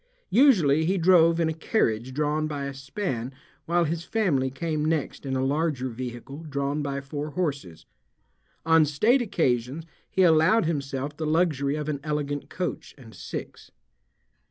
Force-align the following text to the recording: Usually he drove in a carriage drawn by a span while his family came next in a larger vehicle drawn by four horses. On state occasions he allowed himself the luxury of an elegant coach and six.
Usually 0.31 0.83
he 0.85 0.97
drove 0.97 1.39
in 1.39 1.47
a 1.47 1.53
carriage 1.53 2.11
drawn 2.11 2.47
by 2.47 2.65
a 2.65 2.73
span 2.73 3.31
while 3.67 3.83
his 3.83 4.03
family 4.03 4.49
came 4.49 4.83
next 4.83 5.27
in 5.27 5.35
a 5.35 5.45
larger 5.45 5.89
vehicle 5.89 6.39
drawn 6.49 6.81
by 6.81 7.01
four 7.01 7.29
horses. 7.29 7.85
On 8.65 8.83
state 8.83 9.21
occasions 9.21 9.85
he 10.09 10.23
allowed 10.23 10.65
himself 10.65 11.15
the 11.15 11.27
luxury 11.27 11.75
of 11.75 11.87
an 11.87 11.99
elegant 12.03 12.49
coach 12.49 12.95
and 12.97 13.13
six. 13.13 13.69